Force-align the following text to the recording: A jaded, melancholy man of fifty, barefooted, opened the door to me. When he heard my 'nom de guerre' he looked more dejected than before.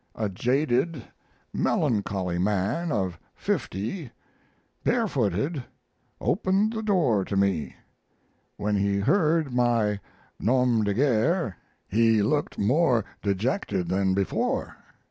A 0.15 0.29
jaded, 0.29 1.03
melancholy 1.53 2.39
man 2.39 2.91
of 2.91 3.19
fifty, 3.35 4.09
barefooted, 4.83 5.63
opened 6.19 6.73
the 6.73 6.81
door 6.81 7.23
to 7.23 7.37
me. 7.37 7.75
When 8.57 8.77
he 8.77 8.97
heard 8.97 9.53
my 9.53 9.99
'nom 10.39 10.83
de 10.85 10.95
guerre' 10.95 11.55
he 11.87 12.23
looked 12.23 12.57
more 12.57 13.05
dejected 13.21 13.89
than 13.89 14.15
before. 14.15 14.75